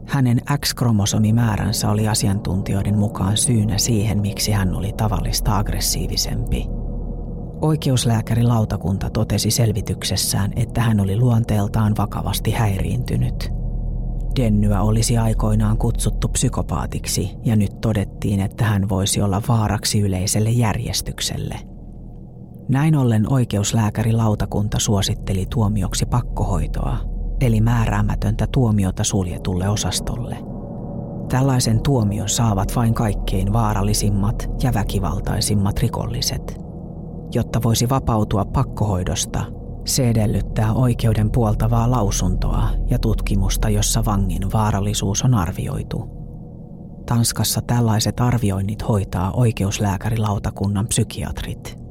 Hänen 0.08 0.42
X-kromosomimääränsä 0.66 1.90
oli 1.90 2.08
asiantuntijoiden 2.08 2.98
mukaan 2.98 3.38
syynä 3.38 3.78
siihen, 3.78 4.22
miksi 4.22 4.52
hän 4.52 4.76
oli 4.76 4.94
tavallista 4.98 5.58
aggressiivisempi. 5.58 6.66
Oikeuslääkärilautakunta 7.62 9.10
totesi 9.10 9.52
selvityksessään, 9.52 10.54
että 10.56 10.82
hän 10.82 11.00
oli 11.00 11.18
luonteeltaan 11.18 11.94
vakavasti 11.98 12.52
häiriintynyt. 12.52 13.61
Dennyä 14.36 14.82
olisi 14.82 15.18
aikoinaan 15.18 15.78
kutsuttu 15.78 16.28
psykopaatiksi 16.28 17.30
ja 17.46 17.56
nyt 17.56 17.82
todettiin, 17.82 18.40
että 18.40 18.66
hän 18.66 18.90
voisi 18.90 19.22
olla 19.22 19.42
vaaraksi 19.48 20.00
yleiselle 20.00 20.50
järjestykselle– 20.50 21.56
näin 22.72 22.96
ollen 22.96 23.34
oikeuslääkärilautakunta 23.34 24.80
suositteli 24.80 25.46
tuomioksi 25.46 26.06
pakkohoitoa, 26.06 26.98
eli 27.42 27.62
määräämätöntä 27.62 28.48
tuomiota 28.54 29.04
suljetulle 29.04 29.70
osastolle. 29.70 30.38
Tällaisen 31.30 31.84
tuomion 31.84 32.30
saavat 32.30 32.76
vain 32.76 32.94
kaikkein 32.94 33.54
vaarallisimmat 33.54 34.50
ja 34.64 34.74
väkivaltaisimmat 34.74 35.80
rikolliset. 35.80 36.58
Jotta 37.34 37.64
voisi 37.64 37.90
vapautua 37.90 38.46
pakkohoidosta, 38.46 39.44
se 39.86 40.10
edellyttää 40.10 40.74
oikeuden 40.74 41.32
puoltavaa 41.32 41.92
lausuntoa 41.92 42.70
ja 42.90 43.00
tutkimusta, 43.00 43.70
jossa 43.70 44.06
vangin 44.06 44.52
vaarallisuus 44.54 45.24
on 45.24 45.34
arvioitu. 45.34 46.22
Tanskassa 47.06 47.62
tällaiset 47.62 48.20
arvioinnit 48.20 48.88
hoitaa 48.88 49.32
oikeuslääkärilautakunnan 49.32 50.88
psykiatrit– 50.88 51.78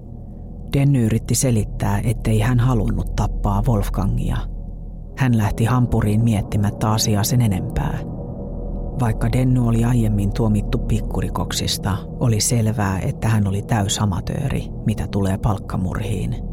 Denny 0.72 1.04
yritti 1.04 1.34
selittää, 1.34 2.00
ettei 2.04 2.40
hän 2.40 2.60
halunnut 2.60 3.16
tappaa 3.16 3.62
Wolfgangia. 3.68 4.36
Hän 5.18 5.38
lähti 5.38 5.64
hampuriin 5.64 6.24
miettimättä 6.24 6.90
asiaa 6.90 7.24
sen 7.24 7.40
enempää. 7.40 7.98
Vaikka 9.00 9.32
Denny 9.32 9.66
oli 9.66 9.84
aiemmin 9.84 10.32
tuomittu 10.32 10.78
pikkurikoksista, 10.78 11.96
oli 12.20 12.40
selvää, 12.40 12.98
että 12.98 13.28
hän 13.28 13.46
oli 13.46 13.62
täysamatööri, 13.62 14.68
mitä 14.86 15.06
tulee 15.06 15.38
palkkamurhiin. 15.38 16.49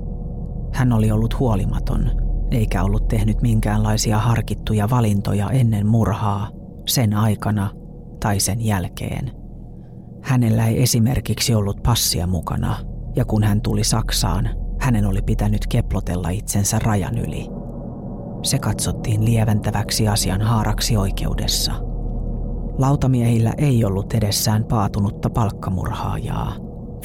Hän 0.74 0.94
oli 0.94 1.12
ollut 1.12 1.40
huolimaton, 1.40 2.12
eikä 2.52 2.84
ollut 2.84 3.08
tehnyt 3.08 3.42
minkäänlaisia 3.42 4.18
harkittuja 4.18 4.90
valintoja 4.90 5.50
ennen 5.50 5.88
murhaa, 5.88 6.50
sen 6.88 7.14
aikana 7.14 7.70
tai 8.20 8.40
sen 8.40 8.66
jälkeen. 8.66 9.32
Hänellä 10.22 10.68
ei 10.68 10.84
esimerkiksi 10.84 11.56
ollut 11.56 11.84
passia 11.84 12.28
mukana– 12.28 12.76
ja 13.18 13.26
kun 13.26 13.44
hän 13.44 13.62
tuli 13.62 13.84
Saksaan, 13.84 14.50
hänen 14.80 15.06
oli 15.06 15.22
pitänyt 15.22 15.68
keplotella 15.68 16.30
itsensä 16.30 16.80
rajan 16.80 17.18
yli. 17.18 17.48
Se 18.44 18.60
katsottiin 18.60 19.26
lieventäväksi 19.26 20.08
asian 20.08 20.42
haaraksi 20.42 20.98
oikeudessa. 20.98 21.74
Lautamiehillä 22.78 23.54
ei 23.58 23.86
ollut 23.86 24.14
edessään 24.14 24.66
paatunutta 24.66 25.30
palkkamurhaajaa, 25.30 26.56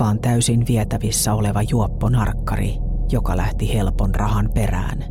vaan 0.00 0.20
täysin 0.20 0.64
vietävissä 0.68 1.34
oleva 1.34 1.62
juoppo 1.62 2.08
narkkari, 2.08 2.76
joka 3.12 3.36
lähti 3.36 3.74
helpon 3.74 4.14
rahan 4.14 4.50
perään. 4.54 5.04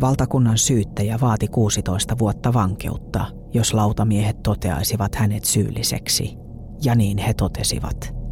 Valtakunnan 0.00 0.58
syyttäjä 0.58 1.18
vaati 1.20 1.48
16 1.48 2.18
vuotta 2.18 2.52
vankeutta, 2.52 3.26
jos 3.54 3.74
lautamiehet 3.74 4.42
toteaisivat 4.42 5.14
hänet 5.14 5.44
syylliseksi. 5.44 6.36
Ja 6.84 6.94
niin 6.94 7.18
he 7.18 7.34
totesivat– 7.34 7.96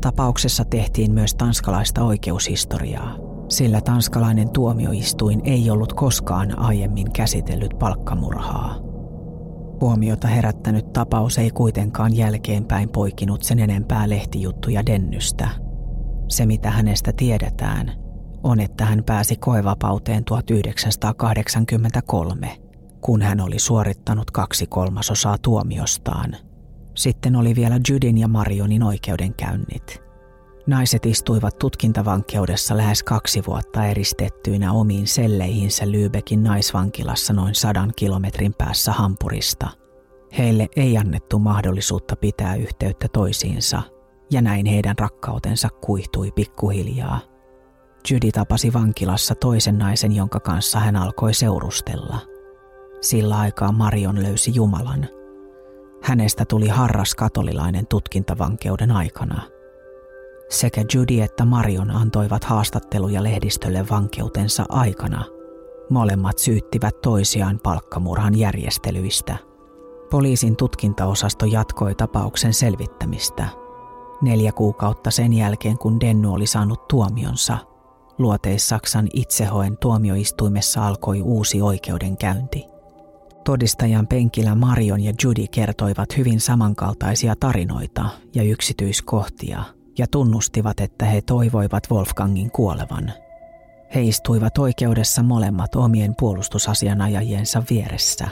Tapauksessa 0.00 0.64
tehtiin 0.64 1.12
myös 1.12 1.34
tanskalaista 1.34 2.04
oikeushistoriaa, 2.04 3.16
sillä 3.48 3.80
tanskalainen 3.80 4.50
tuomioistuin 4.50 5.40
ei 5.44 5.70
ollut 5.70 5.92
koskaan 5.92 6.58
aiemmin 6.58 7.12
käsitellyt 7.12 7.78
palkkamurhaa. 7.78 8.74
Huomiota 9.80 10.28
herättänyt 10.28 10.92
tapaus 10.92 11.38
ei 11.38 11.50
kuitenkaan 11.50 12.16
jälkeenpäin 12.16 12.88
poikinut 12.88 13.42
sen 13.42 13.58
enempää 13.58 14.08
lehtijuttuja 14.08 14.86
Dennystä. 14.86 15.48
Se 16.28 16.46
mitä 16.46 16.70
hänestä 16.70 17.12
tiedetään, 17.16 17.92
on 18.42 18.60
että 18.60 18.84
hän 18.84 19.04
pääsi 19.04 19.36
koevapauteen 19.36 20.24
1983, 20.24 22.60
kun 23.00 23.22
hän 23.22 23.40
oli 23.40 23.58
suorittanut 23.58 24.30
kaksi 24.30 24.66
kolmasosaa 24.66 25.38
tuomiostaan– 25.38 26.36
sitten 26.98 27.36
oli 27.36 27.54
vielä 27.54 27.80
Judin 27.90 28.18
ja 28.18 28.28
Marionin 28.28 28.82
oikeudenkäynnit. 28.82 30.02
Naiset 30.66 31.06
istuivat 31.06 31.58
tutkintavankeudessa 31.58 32.76
lähes 32.76 33.02
kaksi 33.02 33.42
vuotta 33.46 33.84
eristettyinä 33.84 34.72
omiin 34.72 35.06
selleihinsä 35.06 35.84
Lübeckin 35.84 36.38
naisvankilassa 36.38 37.32
noin 37.32 37.54
sadan 37.54 37.92
kilometrin 37.96 38.54
päässä 38.58 38.92
Hampurista. 38.92 39.68
Heille 40.38 40.68
ei 40.76 40.96
annettu 40.96 41.38
mahdollisuutta 41.38 42.16
pitää 42.16 42.54
yhteyttä 42.54 43.06
toisiinsa, 43.12 43.82
ja 44.30 44.42
näin 44.42 44.66
heidän 44.66 44.98
rakkautensa 44.98 45.68
kuihtui 45.68 46.30
pikkuhiljaa. 46.30 47.20
Judy 48.10 48.32
tapasi 48.32 48.72
vankilassa 48.72 49.34
toisen 49.34 49.78
naisen, 49.78 50.12
jonka 50.12 50.40
kanssa 50.40 50.78
hän 50.80 50.96
alkoi 50.96 51.34
seurustella. 51.34 52.18
Sillä 53.00 53.38
aikaa 53.38 53.72
Marion 53.72 54.22
löysi 54.22 54.52
Jumalan– 54.54 55.08
Hänestä 56.02 56.44
tuli 56.44 56.68
harras 56.68 57.14
katolilainen 57.14 57.86
tutkintavankeuden 57.86 58.90
aikana. 58.90 59.42
Sekä 60.48 60.84
Judy 60.94 61.20
että 61.20 61.44
Marion 61.44 61.90
antoivat 61.90 62.44
haastatteluja 62.44 63.22
lehdistölle 63.22 63.86
vankeutensa 63.90 64.64
aikana. 64.68 65.24
Molemmat 65.90 66.38
syyttivät 66.38 67.00
toisiaan 67.00 67.60
palkkamurhan 67.62 68.38
järjestelyistä. 68.38 69.36
Poliisin 70.10 70.56
tutkintaosasto 70.56 71.46
jatkoi 71.46 71.94
tapauksen 71.94 72.54
selvittämistä. 72.54 73.48
Neljä 74.22 74.52
kuukautta 74.52 75.10
sen 75.10 75.32
jälkeen, 75.32 75.78
kun 75.78 76.00
Dennu 76.00 76.32
oli 76.32 76.46
saanut 76.46 76.88
tuomionsa, 76.88 77.58
Luoteis-Saksan 78.18 79.08
itsehoen 79.14 79.78
tuomioistuimessa 79.78 80.86
alkoi 80.86 81.22
uusi 81.22 81.62
oikeudenkäynti– 81.62 82.64
Todistajan 83.48 84.06
penkillä 84.06 84.54
Marion 84.54 85.00
ja 85.00 85.12
Judy 85.24 85.44
kertoivat 85.50 86.16
hyvin 86.16 86.40
samankaltaisia 86.40 87.34
tarinoita 87.40 88.04
ja 88.34 88.42
yksityiskohtia 88.42 89.62
ja 89.98 90.06
tunnustivat, 90.10 90.80
että 90.80 91.04
he 91.04 91.20
toivoivat 91.20 91.90
Wolfgangin 91.90 92.50
kuolevan. 92.50 93.12
He 93.94 94.02
istuivat 94.02 94.58
oikeudessa 94.58 95.22
molemmat 95.22 95.74
omien 95.74 96.14
puolustusasianajajiensa 96.18 97.62
vieressä. 97.70 98.28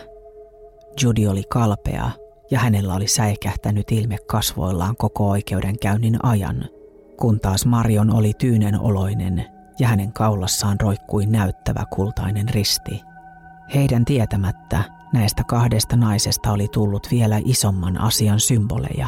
Judy 1.02 1.26
oli 1.26 1.42
kalpea 1.50 2.10
ja 2.50 2.58
hänellä 2.58 2.94
oli 2.94 3.06
säikähtänyt 3.08 3.92
ilme 3.92 4.16
kasvoillaan 4.26 4.96
koko 4.96 5.30
oikeudenkäynnin 5.30 6.24
ajan, 6.24 6.64
kun 7.18 7.40
taas 7.40 7.66
Marion 7.66 8.14
oli 8.14 8.32
tyynen 8.38 8.80
oloinen 8.80 9.55
ja 9.78 9.88
hänen 9.88 10.12
kaulassaan 10.12 10.80
roikkui 10.80 11.26
näyttävä 11.26 11.84
kultainen 11.90 12.48
risti. 12.48 13.02
Heidän 13.74 14.04
tietämättä 14.04 14.96
Näistä 15.12 15.44
kahdesta 15.44 15.96
naisesta 15.96 16.52
oli 16.52 16.68
tullut 16.68 17.08
vielä 17.10 17.40
isomman 17.44 18.00
asian 18.00 18.40
symboleja. 18.40 19.06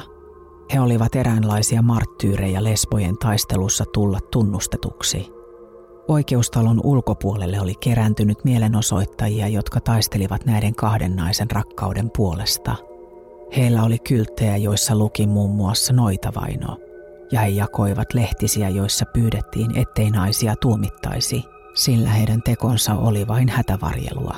He 0.74 0.81
olivat 0.81 1.14
eräänlaisia 1.14 1.83
marttyyrejä 1.83 2.64
lesbojen 2.64 3.18
taistelussa 3.18 3.85
tulla 3.94 4.18
tunnustetuksi. 4.33 5.33
Oikeustalon 6.09 6.81
ulkopuolelle 6.85 7.61
oli 7.61 7.74
kerääntynyt 7.81 8.44
mielenosoittajia, 8.44 9.48
jotka 9.48 9.81
taistelivat 9.81 10.46
näiden 10.46 10.74
kahden 10.74 11.16
naisen 11.16 11.50
rakkauden 11.50 12.11
puolesta. 12.16 12.76
Heillä 13.57 13.83
oli 13.83 13.98
kylttejä, 13.98 14.57
joissa 14.57 14.96
luki 14.96 15.26
muun 15.26 15.50
muassa 15.50 15.92
noitavaino. 15.92 16.88
Ja 17.33 17.41
he 17.41 17.49
jakoivat 17.49 18.14
lehtisiä, 18.14 18.69
joissa 18.69 19.07
pyydettiin, 19.07 19.79
ettei 19.79 20.11
naisia 20.11 20.57
tuomittaisi, 20.57 21.45
sillä 21.75 22.11
heidän 22.11 22.43
tekonsa 22.43 22.95
oli 22.95 23.29
vain 23.29 23.49
hätävarjelua. 23.49 24.37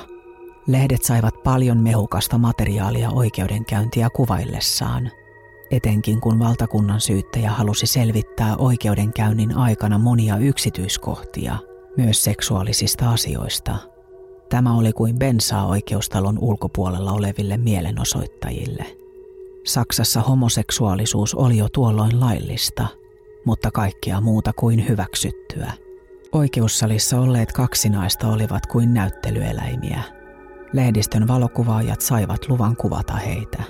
Lehdet 0.67 1.03
saivat 1.03 1.43
paljon 1.43 1.77
mehukasta 1.77 2.37
materiaalia 2.37 3.09
oikeudenkäyntiä 3.09 4.09
kuvaillessaan, 4.15 5.11
etenkin 5.71 6.21
kun 6.21 6.39
valtakunnan 6.39 7.01
syyttäjä 7.01 7.51
halusi 7.51 7.87
selvittää 7.87 8.55
oikeudenkäynnin 8.57 9.57
aikana 9.57 9.97
monia 9.97 10.37
yksityiskohtia, 10.37 11.57
myös 11.97 12.23
seksuaalisista 12.23 13.11
asioista. 13.11 13.75
Tämä 14.49 14.77
oli 14.77 14.93
kuin 14.93 15.19
bensaa 15.19 15.67
oikeustalon 15.67 16.39
ulkopuolella 16.39 17.11
oleville 17.11 17.57
mielenosoittajille– 17.57 18.85
Saksassa 19.65 20.21
homoseksuaalisuus 20.21 21.35
oli 21.35 21.57
jo 21.57 21.67
tuolloin 21.73 22.19
laillista, 22.19 22.87
mutta 23.45 23.71
kaikkea 23.71 24.21
muuta 24.21 24.53
kuin 24.53 24.87
hyväksyttyä. 24.87 25.71
Oikeussalissa 26.31 27.19
olleet 27.19 27.51
kaksi 27.51 27.89
naista 27.89 28.27
olivat 28.27 28.65
kuin 28.65 28.93
näyttelyeläimiä. 28.93 30.01
Lehdistön 30.73 31.27
valokuvaajat 31.27 32.01
saivat 32.01 32.49
luvan 32.49 32.75
kuvata 32.75 33.13
heitä. 33.13 33.63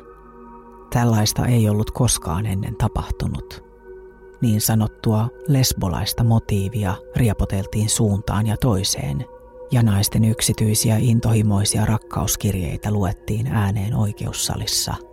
Tällaista 0.93 1.45
ei 1.45 1.69
ollut 1.69 1.91
koskaan 1.91 2.45
ennen 2.45 2.75
tapahtunut. 2.75 3.63
Niin 4.41 4.61
sanottua 4.61 5.29
lesbolaista 5.47 6.23
motiivia 6.23 6.95
riepoteltiin 7.15 7.89
suuntaan 7.89 8.47
ja 8.47 8.57
toiseen, 8.57 9.25
ja 9.71 9.83
naisten 9.83 10.25
yksityisiä 10.25 10.97
intohimoisia 10.99 11.85
rakkauskirjeitä 11.85 12.91
luettiin 12.91 13.47
ääneen 13.47 13.95
oikeussalissa– 13.95 14.93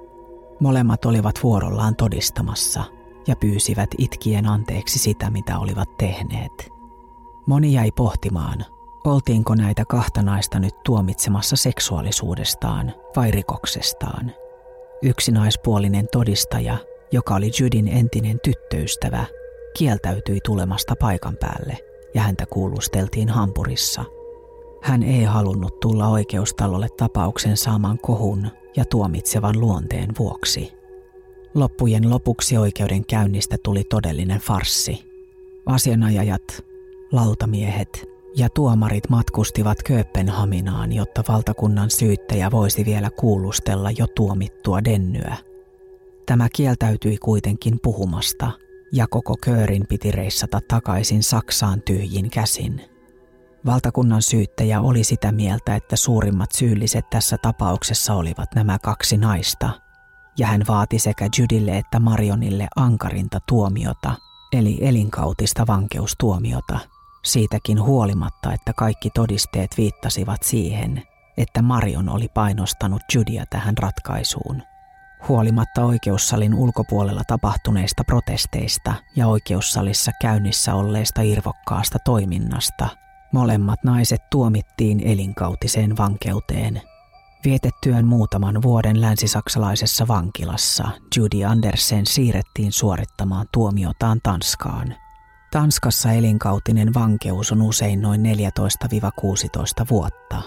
Molemmat 0.60 1.04
olivat 1.04 1.34
vuorollaan 1.42 1.96
todistamassa 1.96 2.84
ja 3.26 3.36
pyysivät 3.36 3.90
itkien 3.98 4.46
anteeksi 4.46 4.98
sitä, 4.98 5.30
mitä 5.30 5.58
olivat 5.58 5.96
tehneet. 5.96 6.72
Moni 7.46 7.72
jäi 7.72 7.90
pohtimaan, 7.92 8.64
oltiinko 9.04 9.54
näitä 9.54 9.84
kahta 9.84 10.22
naista 10.22 10.58
nyt 10.58 10.74
tuomitsemassa 10.84 11.56
seksuaalisuudestaan 11.56 12.92
vai 13.16 13.30
rikoksestaan. 13.30 14.32
Yksi 15.02 15.32
naispuolinen 15.32 16.08
todistaja, 16.12 16.76
joka 17.12 17.34
oli 17.34 17.50
Judin 17.60 17.88
entinen 17.88 18.40
tyttöystävä, 18.44 19.24
kieltäytyi 19.78 20.40
tulemasta 20.44 20.94
paikan 21.00 21.36
päälle 21.40 21.78
ja 22.14 22.22
häntä 22.22 22.46
kuulusteltiin 22.46 23.28
Hampurissa. 23.28 24.04
Hän 24.82 25.02
ei 25.02 25.24
halunnut 25.24 25.80
tulla 25.80 26.08
oikeustalolle 26.08 26.88
tapauksen 26.88 27.56
saaman 27.56 27.98
kohun 27.98 28.50
ja 28.78 28.84
tuomitsevan 28.84 29.60
luonteen 29.60 30.10
vuoksi. 30.18 30.72
Loppujen 31.54 32.10
lopuksi 32.10 32.56
oikeudenkäynnistä 32.56 33.56
tuli 33.62 33.84
todellinen 33.84 34.40
farssi. 34.40 35.04
Asianajajat, 35.66 36.64
lautamiehet 37.12 38.08
ja 38.36 38.48
tuomarit 38.48 39.10
matkustivat 39.10 39.82
Kööpenhaminaan, 39.82 40.92
jotta 40.92 41.24
valtakunnan 41.28 41.90
syyttäjä 41.90 42.50
voisi 42.50 42.84
vielä 42.84 43.10
kuulustella 43.10 43.90
jo 43.90 44.06
tuomittua 44.06 44.84
dennyä. 44.84 45.36
Tämä 46.26 46.48
kieltäytyi 46.54 47.16
kuitenkin 47.16 47.80
puhumasta, 47.82 48.50
ja 48.92 49.06
koko 49.06 49.36
köörin 49.44 49.86
piti 49.88 50.12
reissata 50.12 50.60
takaisin 50.68 51.22
Saksaan 51.22 51.82
tyhjin 51.82 52.30
käsin. 52.30 52.80
Valtakunnan 53.68 54.22
syyttäjä 54.22 54.80
oli 54.80 55.04
sitä 55.04 55.32
mieltä, 55.32 55.76
että 55.76 55.96
suurimmat 55.96 56.52
syylliset 56.52 57.10
tässä 57.10 57.36
tapauksessa 57.42 58.14
olivat 58.14 58.54
nämä 58.54 58.78
kaksi 58.78 59.16
naista, 59.16 59.70
ja 60.38 60.46
hän 60.46 60.62
vaati 60.68 60.98
sekä 60.98 61.28
Judille 61.38 61.78
että 61.78 62.00
Marionille 62.00 62.68
ankarinta 62.76 63.38
tuomiota, 63.48 64.14
eli 64.52 64.78
elinkautista 64.80 65.66
vankeustuomiota, 65.66 66.78
siitäkin 67.24 67.82
huolimatta, 67.82 68.52
että 68.52 68.72
kaikki 68.72 69.10
todisteet 69.10 69.70
viittasivat 69.76 70.42
siihen, 70.42 71.02
että 71.36 71.62
Marion 71.62 72.08
oli 72.08 72.28
painostanut 72.34 73.02
Judia 73.14 73.44
tähän 73.50 73.78
ratkaisuun. 73.78 74.62
Huolimatta 75.28 75.84
oikeussalin 75.84 76.54
ulkopuolella 76.54 77.22
tapahtuneista 77.26 78.04
protesteista 78.04 78.94
ja 79.16 79.26
oikeussalissa 79.26 80.12
käynnissä 80.20 80.74
olleesta 80.74 81.22
irvokkaasta 81.22 81.98
toiminnasta– 82.04 82.88
Molemmat 83.32 83.84
naiset 83.84 84.20
tuomittiin 84.30 85.00
elinkautiseen 85.00 85.96
vankeuteen. 85.96 86.82
Vietettyään 87.44 88.06
muutaman 88.06 88.62
vuoden 88.62 89.00
länsisaksalaisessa 89.00 90.08
vankilassa, 90.08 90.88
Judy 91.16 91.44
Andersen 91.44 92.06
siirrettiin 92.06 92.72
suorittamaan 92.72 93.46
tuomiotaan 93.52 94.20
Tanskaan. 94.22 94.94
Tanskassa 95.52 96.12
elinkautinen 96.12 96.94
vankeus 96.94 97.52
on 97.52 97.62
usein 97.62 98.00
noin 98.00 98.22
14-16 99.80 99.84
vuotta, 99.90 100.42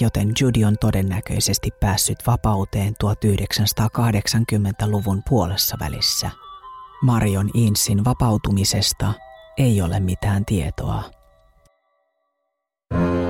joten 0.00 0.32
Judy 0.40 0.64
on 0.64 0.76
todennäköisesti 0.80 1.70
päässyt 1.80 2.18
vapauteen 2.26 2.94
1980-luvun 3.04 5.22
puolessa 5.28 5.76
välissä. 5.80 6.30
Marion 7.02 7.50
Insin 7.54 8.04
vapautumisesta 8.04 9.12
ei 9.58 9.82
ole 9.82 10.00
mitään 10.00 10.44
tietoa. 10.44 11.21
Thank 12.92 13.14
you. 13.14 13.21